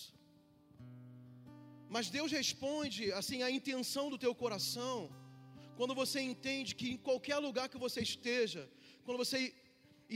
[1.94, 4.96] Mas Deus responde assim a intenção do teu coração
[5.78, 8.62] quando você entende que em qualquer lugar que você esteja,
[9.04, 9.40] quando você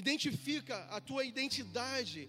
[0.03, 2.21] identifica a tua identidade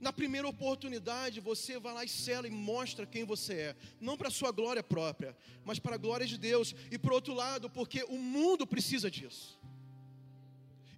[0.00, 4.30] na primeira oportunidade, você vai lá e sela e mostra quem você é, não para
[4.30, 8.16] sua glória própria, mas para a glória de Deus, e por outro lado, porque o
[8.16, 9.58] mundo precisa disso.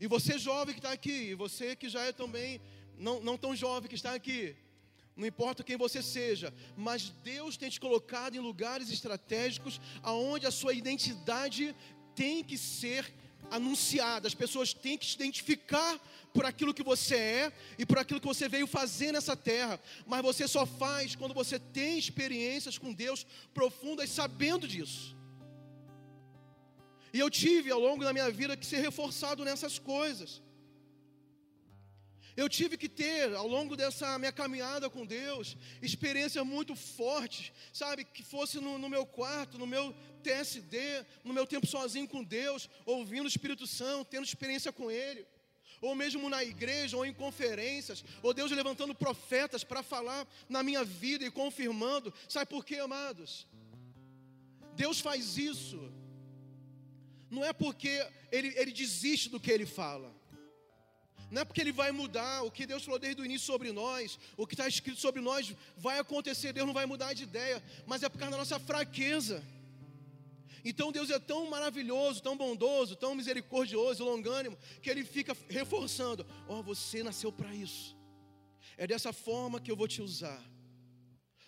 [0.00, 2.60] E você jovem que está aqui, e você que já é também
[2.96, 4.56] não, não tão jovem que está aqui,
[5.16, 10.50] não importa quem você seja, mas Deus tem te colocado em lugares estratégicos aonde a
[10.50, 11.74] sua identidade
[12.14, 13.12] tem que ser
[13.50, 16.00] anunciada, as pessoas têm que te identificar
[16.32, 20.22] por aquilo que você é e por aquilo que você veio fazer nessa terra, mas
[20.22, 25.16] você só faz quando você tem experiências com Deus profundas sabendo disso.
[27.12, 30.40] E eu tive ao longo da minha vida que ser reforçado nessas coisas.
[32.36, 38.04] Eu tive que ter, ao longo dessa minha caminhada com Deus, experiências muito fortes, sabe?
[38.04, 42.70] Que fosse no, no, meu quarto, no meu TSD, no meu tempo sozinho com Deus,
[42.86, 45.26] ouvindo o Espírito Santo, tendo experiência com Ele,
[45.80, 50.84] ou mesmo na igreja, ou em conferências, ou Deus levantando profetas para falar na minha
[50.84, 52.14] vida e confirmando.
[52.28, 53.46] Sabe por quê, amados?
[54.74, 55.92] Deus faz isso,
[57.30, 60.21] não é porque Ele, ele desiste do que Ele fala
[61.32, 64.18] não é porque Ele vai mudar o que Deus falou desde o início sobre nós,
[64.36, 68.02] o que está escrito sobre nós vai acontecer, Deus não vai mudar de ideia, mas
[68.02, 69.42] é por causa da nossa fraqueza.
[70.62, 76.58] Então Deus é tão maravilhoso, tão bondoso, tão misericordioso, longânimo, que Ele fica reforçando: Ó,
[76.58, 77.96] oh, você nasceu para isso,
[78.76, 80.40] é dessa forma que eu vou te usar.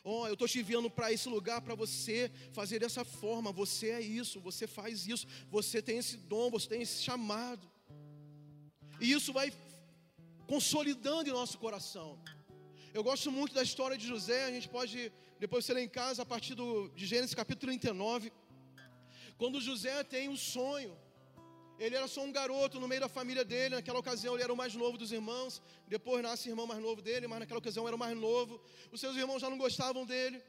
[0.03, 3.53] Ó, oh, eu estou te enviando para esse lugar para você fazer dessa forma.
[3.53, 7.71] Você é isso, você faz isso, você tem esse dom, você tem esse chamado.
[9.01, 9.53] E isso vai
[10.55, 12.09] consolidando em nosso coração.
[12.97, 14.99] Eu gosto muito da história de José, a gente pode
[15.45, 16.67] depois ser em casa a partir do,
[16.99, 18.33] de Gênesis capítulo 39.
[19.41, 20.93] Quando José tem um sonho,
[21.85, 24.61] ele era só um garoto no meio da família dele, naquela ocasião ele era o
[24.63, 27.97] mais novo dos irmãos, depois nasce o irmão mais novo dele, mas naquela ocasião era
[27.97, 28.61] o mais novo.
[28.93, 30.41] Os seus irmãos já não gostavam dele,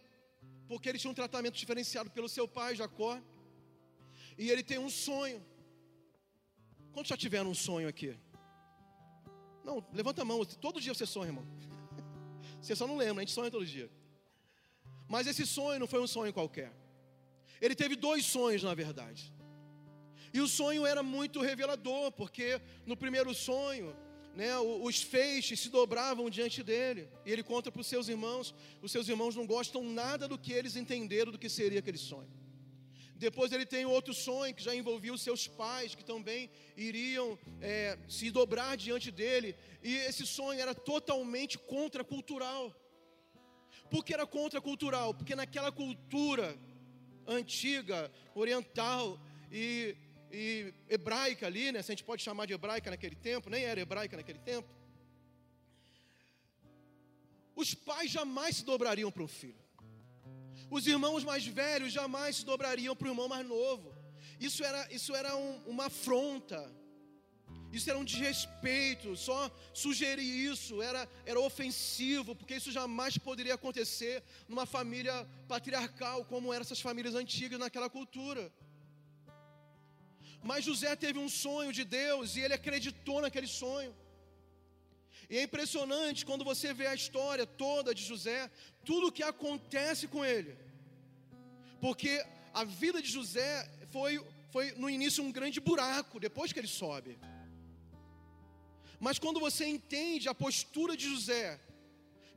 [0.67, 3.13] porque ele tinha um tratamento diferenciado pelo seu pai, Jacó.
[4.37, 5.43] E ele tem um sonho.
[6.93, 8.11] Quantos já tiveram um sonho aqui?
[9.65, 10.45] Não, levanta a mão.
[10.45, 11.45] Todo dia você sonha, irmão.
[12.61, 13.89] Você só não lembra, a gente sonha todo dia.
[15.07, 16.71] Mas esse sonho não foi um sonho qualquer.
[17.61, 19.33] Ele teve dois sonhos, na verdade.
[20.33, 23.95] E o sonho era muito revelador, porque no primeiro sonho,
[24.35, 27.07] né, os feixes se dobravam diante dele.
[27.25, 28.53] E ele conta para os seus irmãos.
[28.81, 32.29] Os seus irmãos não gostam nada do que eles entenderam do que seria aquele sonho.
[33.17, 37.97] Depois ele tem outro sonho que já envolvia os seus pais, que também iriam é,
[38.09, 39.55] se dobrar diante dele.
[39.81, 42.75] E esse sonho era totalmente contracultural.
[43.89, 45.13] Por que era contracultural?
[45.13, 46.57] Porque naquela cultura
[47.25, 49.19] antiga, oriental
[49.51, 49.95] e,
[50.31, 51.81] e hebraica ali, né?
[51.81, 54.67] Se a gente pode chamar de hebraica naquele tempo, nem era hebraica naquele tempo.
[57.55, 59.64] Os pais jamais se dobrariam para um filho.
[60.77, 63.87] Os irmãos mais velhos jamais se dobrariam para o irmão mais novo.
[64.47, 66.59] Isso era, isso era um, uma afronta.
[67.71, 69.15] Isso era um desrespeito.
[69.27, 69.39] Só
[69.83, 74.15] sugerir isso era, era ofensivo, porque isso jamais poderia acontecer
[74.49, 75.15] numa família
[75.47, 78.43] patriarcal, como eram essas famílias antigas naquela cultura.
[80.43, 83.95] Mas José teve um sonho de Deus e ele acreditou naquele sonho.
[85.29, 88.51] E é impressionante quando você vê a história toda de José,
[88.83, 90.64] tudo o que acontece com ele.
[91.85, 92.13] Porque
[92.61, 93.51] a vida de José
[93.93, 94.11] foi,
[94.53, 97.11] foi no início um grande buraco, depois que ele sobe.
[99.05, 101.59] Mas quando você entende a postura de José,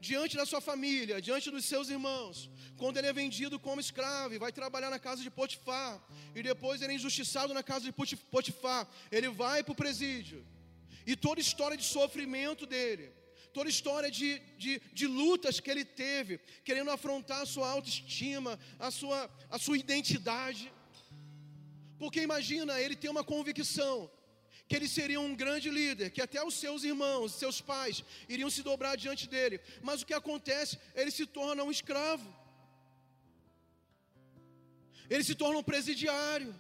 [0.09, 4.43] diante da sua família, diante dos seus irmãos, quando ele é vendido como escravo e
[4.45, 5.93] vai trabalhar na casa de Potifar,
[6.35, 7.95] e depois ele é injustiçado na casa de
[8.35, 10.41] Potifar, ele vai para o presídio
[11.07, 13.07] e toda história de sofrimento dele,
[13.59, 14.29] toda história de,
[14.63, 19.19] de, de, lutas que ele teve, querendo afrontar a sua autoestima, a sua,
[19.51, 20.65] a sua identidade.
[21.99, 24.09] Porque imagina, ele tem uma convicção
[24.69, 28.63] que ele seria um grande líder, que até os seus irmãos, seus pais, iriam se
[28.63, 29.59] dobrar diante dele.
[29.83, 30.79] Mas o que acontece?
[30.95, 32.29] Ele se torna um escravo.
[35.11, 36.55] Ele se torna um presidiário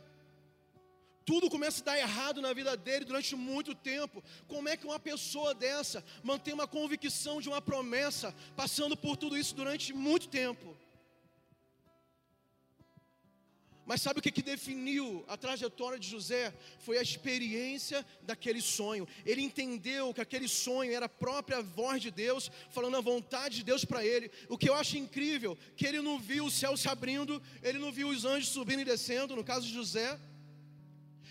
[1.29, 4.25] tudo começa a dar errado na vida dele durante muito tempo.
[4.47, 9.37] Como é que uma pessoa dessa mantém uma convicção de uma promessa, passando por tudo
[9.37, 10.75] isso durante muito tempo?
[13.85, 16.55] Mas sabe o que, que definiu a trajetória de José?
[16.79, 19.07] Foi a experiência daquele sonho.
[19.27, 23.65] Ele entendeu que aquele sonho era a própria voz de Deus, falando a vontade de
[23.65, 24.31] Deus para ele.
[24.49, 27.93] O que eu acho incrível, que ele não viu o céu se abrindo, ele não
[27.93, 30.19] viu os anjos subindo e descendo, no caso de José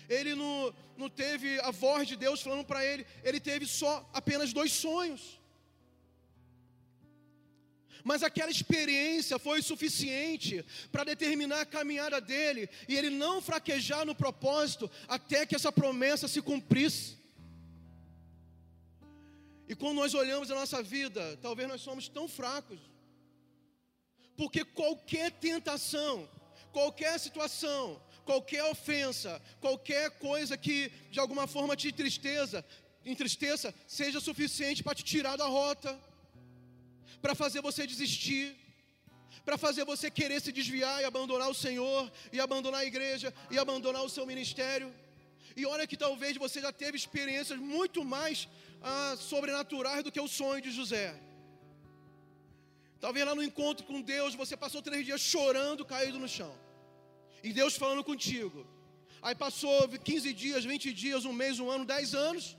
[0.08, 4.52] ele não, não teve a voz de Deus falando para ele, ele teve só apenas
[4.52, 5.38] dois sonhos.
[8.04, 14.14] Mas aquela experiência foi suficiente para determinar a caminhada dele e ele não fraquejar no
[14.14, 17.18] propósito até que essa promessa se cumprisse.
[19.68, 22.80] E quando nós olhamos a nossa vida, talvez nós somos tão fracos,
[24.34, 26.26] porque qualquer tentação,
[26.72, 29.32] qualquer situação, qualquer ofensa,
[29.64, 30.76] qualquer coisa que
[31.14, 32.58] de alguma forma te tristeza,
[33.12, 35.90] entristeça, seja suficiente para te tirar da rota,
[37.22, 38.46] para fazer você desistir,
[39.46, 42.02] para fazer você querer se desviar e abandonar o Senhor,
[42.34, 44.88] e abandonar a igreja, e abandonar o seu ministério.
[45.60, 48.46] E olha que talvez você já teve experiências muito mais
[48.82, 51.08] ah, sobrenaturais do que o sonho de José.
[53.04, 56.54] Talvez lá no encontro com Deus você passou três dias chorando, caído no chão.
[57.42, 58.66] E Deus falando contigo.
[59.20, 62.56] Aí passou 15 dias, 20 dias, um mês, um ano, 10 anos.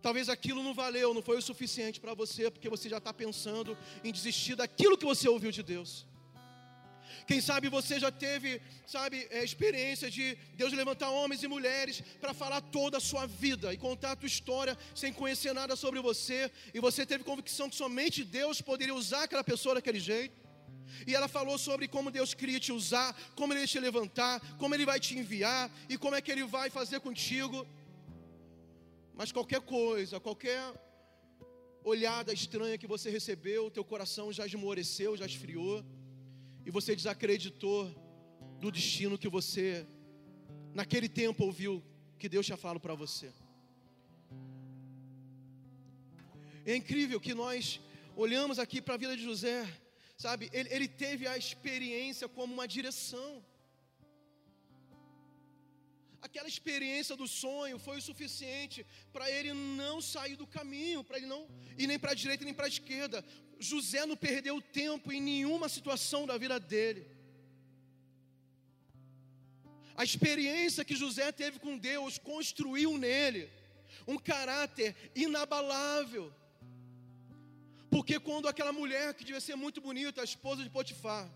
[0.00, 3.76] Talvez aquilo não valeu, não foi o suficiente para você, porque você já está pensando
[4.04, 6.06] em desistir daquilo que você ouviu de Deus.
[7.26, 12.32] Quem sabe você já teve, sabe, é, experiência de Deus levantar homens e mulheres para
[12.32, 16.50] falar toda a sua vida e contar a tua história sem conhecer nada sobre você,
[16.72, 20.47] e você teve convicção que somente Deus poderia usar aquela pessoa daquele jeito.
[21.06, 24.74] E ela falou sobre como Deus queria te usar, como Ele ia te levantar, como
[24.74, 27.66] Ele vai te enviar e como é que Ele vai fazer contigo.
[29.14, 30.60] Mas qualquer coisa, qualquer
[31.82, 35.84] olhada estranha que você recebeu, teu coração já esmoreceu, já esfriou,
[36.64, 37.90] e você desacreditou
[38.60, 39.86] do destino que você,
[40.74, 41.82] naquele tempo, ouviu
[42.18, 43.32] que Deus tinha falado para você.
[46.66, 47.80] É incrível que nós
[48.14, 49.66] olhamos aqui para a vida de José,
[50.24, 50.50] sabe?
[50.52, 53.30] Ele, ele teve a experiência como uma direção.
[56.20, 61.26] Aquela experiência do sonho foi o suficiente para ele não sair do caminho, para ele
[61.26, 61.42] não
[61.76, 63.24] ir nem para a direita nem para a esquerda.
[63.60, 67.06] José não perdeu tempo em nenhuma situação da vida dele.
[69.94, 73.48] A experiência que José teve com Deus construiu nele
[74.06, 76.32] um caráter inabalável.
[77.90, 81.28] Porque quando aquela mulher que devia ser muito bonita, a esposa de Potifar,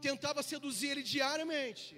[0.00, 1.96] tentava seduzir ele diariamente,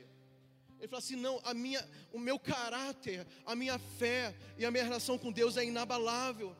[0.79, 4.83] ele falou assim: não, a minha, o meu caráter, a minha fé e a minha
[4.83, 6.57] relação com Deus é inabalável.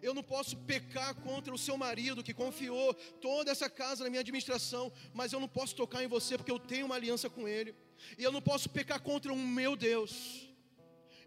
[0.00, 4.20] Eu não posso pecar contra o seu marido que confiou toda essa casa na minha
[4.20, 7.74] administração, mas eu não posso tocar em você porque eu tenho uma aliança com ele.
[8.16, 10.47] E eu não posso pecar contra o meu Deus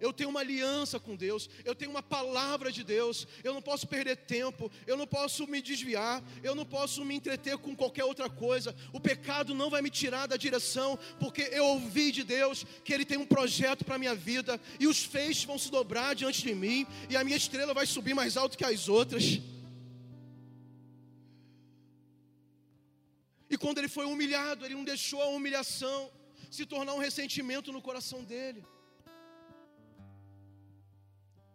[0.01, 3.87] eu tenho uma aliança com Deus, eu tenho uma palavra de Deus, eu não posso
[3.87, 8.27] perder tempo, eu não posso me desviar, eu não posso me entreter com qualquer outra
[8.27, 8.75] coisa.
[8.91, 13.05] O pecado não vai me tirar da direção, porque eu ouvi de Deus que Ele
[13.05, 16.55] tem um projeto para a minha vida, e os feixes vão se dobrar diante de
[16.55, 19.39] mim, e a minha estrela vai subir mais alto que as outras.
[23.51, 26.09] E quando ele foi humilhado, ele não deixou a humilhação
[26.49, 28.63] se tornar um ressentimento no coração dele.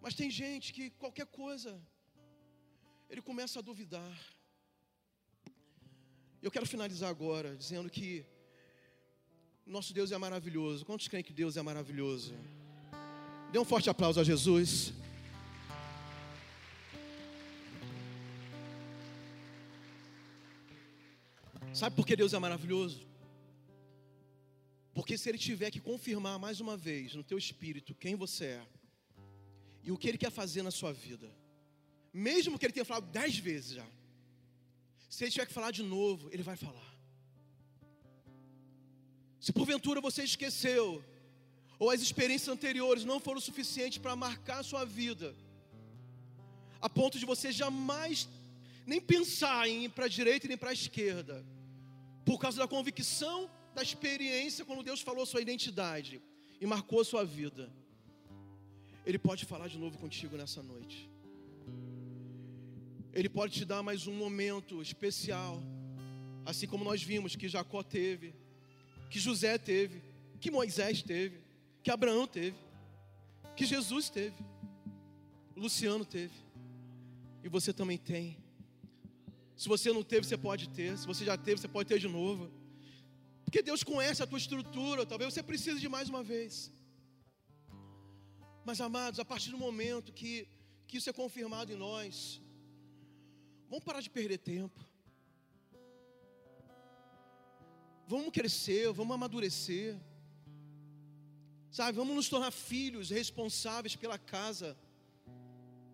[0.07, 1.71] Mas tem gente que qualquer coisa,
[3.11, 4.13] ele começa a duvidar.
[6.41, 8.25] Eu quero finalizar agora dizendo que
[9.67, 10.87] nosso Deus é maravilhoso.
[10.87, 12.37] Quantos creem que Deus é maravilhoso?
[13.51, 14.93] Dê um forte aplauso a Jesus.
[21.75, 23.05] Sabe por que Deus é maravilhoso?
[24.95, 28.67] Porque se Ele tiver que confirmar mais uma vez no teu espírito quem você é,
[29.87, 31.29] e o que Ele quer fazer na sua vida.
[32.13, 33.87] Mesmo que Ele tenha falado dez vezes já.
[35.09, 36.91] Se Ele tiver que falar de novo, Ele vai falar.
[39.39, 41.05] Se porventura você esqueceu,
[41.79, 45.37] ou as experiências anteriores não foram suficientes para marcar a sua vida,
[46.81, 48.29] a ponto de você jamais
[48.85, 51.47] nem pensar em ir para a direita nem para a esquerda,
[52.25, 56.21] por causa da convicção da experiência quando Deus falou sua identidade
[56.61, 57.73] e marcou a sua vida.
[59.07, 61.09] Ele pode falar de novo contigo nessa noite.
[63.13, 65.63] Ele pode te dar mais um momento especial,
[66.45, 68.35] assim como nós vimos que Jacó teve,
[69.09, 70.03] que José teve,
[70.41, 71.39] que Moisés teve,
[71.85, 72.57] que Abraão teve,
[73.57, 74.37] que Jesus teve,
[75.57, 76.35] Luciano teve,
[77.45, 78.37] e você também tem.
[79.57, 80.99] Se você não teve, você pode ter.
[80.99, 82.51] Se você já teve, você pode ter de novo.
[83.45, 85.07] Porque Deus conhece a tua estrutura.
[85.07, 86.71] Talvez você precise de mais uma vez.
[88.69, 90.49] Mas amados, a partir do momento que,
[90.89, 92.43] que isso é confirmado em nós,
[93.71, 94.85] vamos parar de perder tempo.
[98.09, 99.97] Vamos crescer, vamos amadurecer.
[101.71, 104.77] Sabe, vamos nos tornar filhos responsáveis pela casa.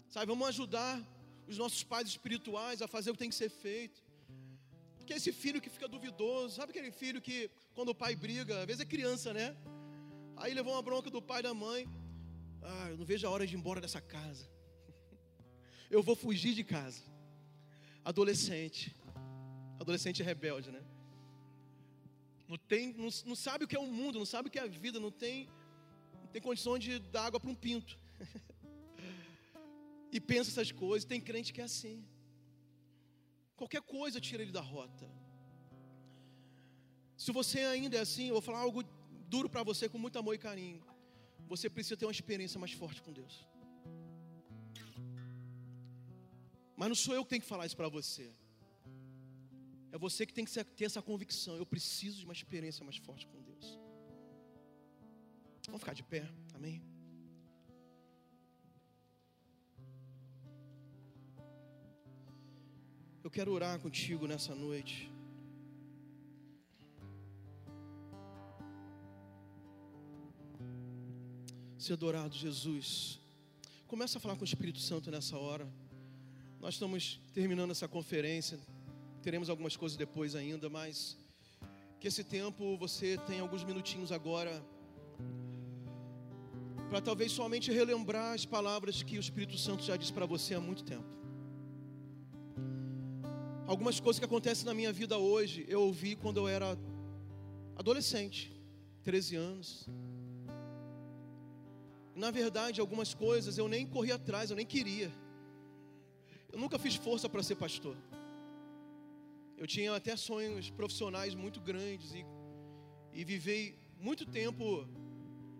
[0.09, 0.95] Sabe, vamos ajudar
[1.47, 4.03] os nossos pais espirituais a fazer o que tem que ser feito.
[4.97, 8.67] Porque esse filho que fica duvidoso, sabe aquele filho que quando o pai briga, às
[8.67, 9.55] vezes é criança, né?
[10.39, 11.87] Aí levou uma bronca do pai e da mãe.
[12.63, 14.49] Ah, eu não vejo a hora de ir embora dessa casa.
[15.91, 17.03] Eu vou fugir de casa.
[18.05, 18.95] Adolescente.
[19.79, 20.83] Adolescente rebelde, né?
[22.49, 24.63] Não, tem, não, não sabe o que é o mundo, não sabe o que é
[24.63, 25.49] a vida, não tem,
[26.21, 27.99] não tem condição de dar água para um pinto.
[30.13, 31.05] e pensa essas coisas.
[31.05, 32.05] Tem crente que é assim.
[33.57, 35.11] Qualquer coisa tira ele da rota.
[37.17, 38.83] Se você ainda é assim, eu vou falar algo
[39.29, 40.83] duro para você com muito amor e carinho.
[41.49, 43.47] Você precisa ter uma experiência mais forte com Deus.
[46.77, 48.33] Mas não sou eu que tenho que falar isso para você.
[49.93, 51.55] É você que tem que ter essa convicção.
[51.57, 53.79] Eu preciso de uma experiência mais forte com Deus.
[55.67, 56.83] Vamos ficar de pé, amém?
[63.23, 65.13] Eu quero orar contigo nessa noite.
[71.83, 73.19] Ser adorado, Jesus.
[73.89, 75.69] Começa a falar com o Espírito Santo nessa hora.
[76.61, 78.57] Nós estamos terminando essa conferência.
[79.21, 81.17] Teremos algumas coisas depois ainda, mas
[81.99, 84.65] que esse tempo você tenha alguns minutinhos agora
[86.89, 90.61] para talvez somente relembrar as palavras que o Espírito Santo já disse para você há
[90.61, 91.11] muito tempo.
[93.67, 96.79] Algumas coisas que acontecem na minha vida hoje, eu ouvi quando eu era
[97.77, 98.53] adolescente,
[99.03, 99.89] 13 anos.
[102.15, 105.11] Na verdade, algumas coisas eu nem corri atrás, eu nem queria.
[106.53, 107.97] Eu nunca fiz força para ser pastor.
[109.57, 112.25] Eu tinha até sonhos profissionais muito grandes e,
[113.13, 114.87] e vivei muito tempo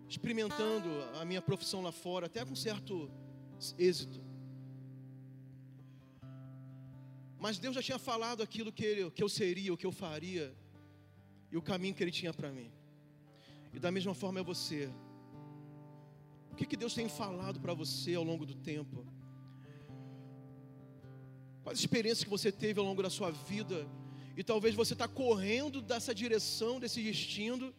[0.07, 0.89] experimentando
[1.19, 3.09] a minha profissão lá fora, até com certo
[3.77, 4.21] êxito.
[7.39, 10.55] Mas Deus já tinha falado aquilo que, ele, que eu seria, o que eu faria
[11.51, 12.71] e o caminho que Ele tinha para mim.
[13.73, 14.89] E da mesma forma é você.
[16.53, 19.03] O que, que Deus tem falado para você ao longo do tempo?
[21.63, 23.87] Quais experiências que você teve ao longo da sua vida?
[24.37, 27.73] E talvez você está correndo dessa direção, desse destino.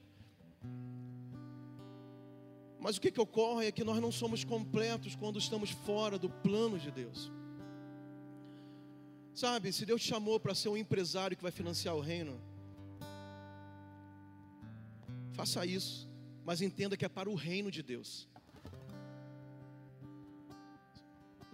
[2.80, 6.28] Mas o que, que ocorre é que nós não somos completos quando estamos fora do
[6.28, 7.30] plano de Deus.
[9.32, 12.40] Sabe, se Deus te chamou para ser um empresário que vai financiar o reino,
[15.32, 16.10] faça isso,
[16.44, 18.28] mas entenda que é para o reino de Deus.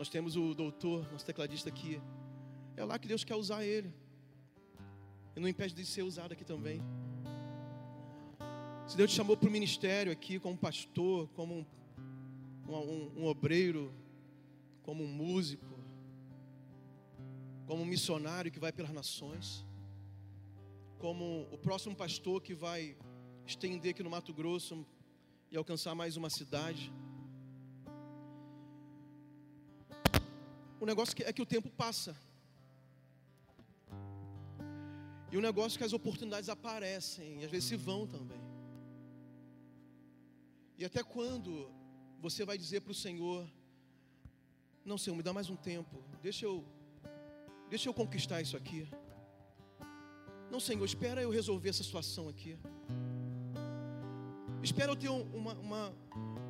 [0.01, 2.01] Nós temos o doutor, nosso tecladista aqui.
[2.75, 3.93] É lá que Deus quer usar ele.
[5.37, 6.81] E não impede de ser usado aqui também.
[8.89, 11.67] Se Deus te chamou para o ministério aqui, como pastor, como
[12.67, 13.93] um, um, um obreiro,
[14.83, 15.79] como um músico,
[17.67, 19.67] como um missionário que vai pelas nações,
[20.99, 22.97] como o próximo pastor que vai
[23.45, 24.83] estender aqui no Mato Grosso
[25.51, 26.91] e alcançar mais uma cidade.
[30.81, 32.17] O negócio é que o tempo passa.
[35.31, 38.41] E o negócio é que as oportunidades aparecem e às vezes se vão também.
[40.79, 41.71] E até quando
[42.19, 43.47] você vai dizer para o Senhor:
[44.83, 46.65] Não, Senhor, me dá mais um tempo, deixa eu,
[47.69, 48.89] deixa eu conquistar isso aqui.
[50.51, 52.59] Não, Senhor, espera eu resolver essa situação aqui.
[54.63, 55.95] Espera eu ter uma, uma,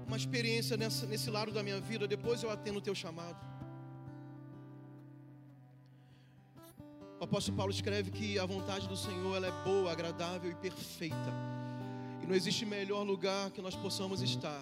[0.06, 3.59] uma experiência nessa, nesse lado da minha vida, depois eu atendo o teu chamado.
[7.30, 11.32] Apóstolo Paulo escreve que a vontade do Senhor ela é boa, agradável e perfeita.
[12.20, 14.60] E não existe melhor lugar que nós possamos estar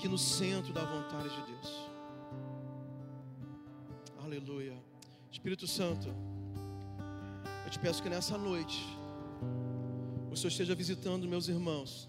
[0.00, 1.68] que no centro da vontade de Deus.
[4.24, 4.76] Aleluia.
[5.30, 6.08] Espírito Santo,
[7.64, 8.84] eu te peço que nessa noite
[10.28, 12.08] o Senhor esteja visitando meus irmãos.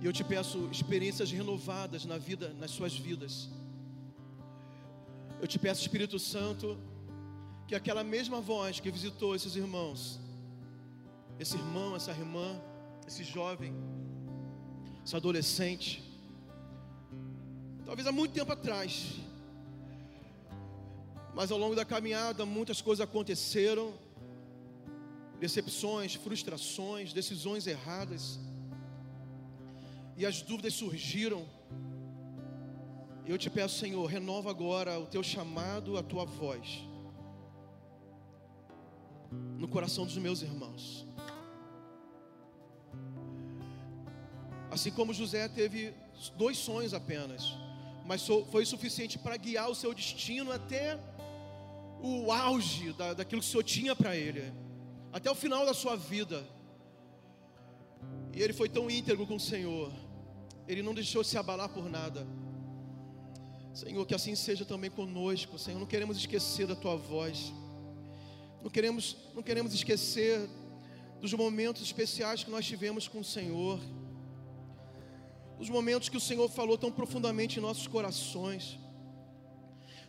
[0.00, 3.50] E eu te peço experiências renovadas na vida, nas suas vidas.
[5.40, 6.78] Eu te peço, Espírito Santo,
[7.72, 10.20] que aquela mesma voz que visitou esses irmãos,
[11.40, 12.60] esse irmão, essa irmã,
[13.08, 13.72] esse jovem,
[15.02, 16.02] esse adolescente,
[17.86, 19.14] talvez há muito tempo atrás,
[21.34, 23.94] mas ao longo da caminhada muitas coisas aconteceram,
[25.40, 28.38] decepções, frustrações, decisões erradas,
[30.14, 31.46] e as dúvidas surgiram.
[33.24, 36.91] Eu te peço, Senhor, renova agora o teu chamado, a tua voz
[39.58, 41.06] no coração dos meus irmãos.
[44.70, 45.92] Assim como José teve
[46.36, 47.54] dois sonhos apenas,
[48.06, 50.98] mas foi suficiente para guiar o seu destino até
[52.00, 54.52] o auge da, daquilo que o Senhor tinha para ele,
[55.12, 56.44] até o final da sua vida.
[58.32, 59.92] E ele foi tão íntegro com o Senhor,
[60.66, 62.26] ele não deixou se abalar por nada.
[63.74, 65.78] Senhor, que assim seja também conosco, Senhor.
[65.78, 67.52] Não queremos esquecer da tua voz.
[68.62, 70.48] Não queremos, não queremos esquecer
[71.20, 73.80] dos momentos especiais que nós tivemos com o Senhor.
[75.58, 78.78] Os momentos que o Senhor falou tão profundamente em nossos corações.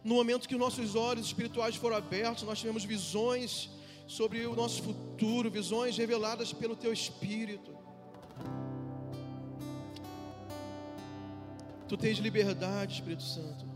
[0.04, 3.70] No momento que nossos olhos espirituais foram abertos, nós tivemos visões
[4.08, 7.72] sobre o nosso futuro, visões reveladas pelo teu espírito.
[11.88, 13.73] Tu tens liberdade, Espírito Santo.